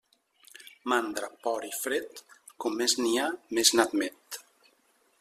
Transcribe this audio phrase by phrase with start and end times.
[0.93, 2.23] Mandra, por i fred,
[2.65, 4.43] com més n'hi ha més n'admet.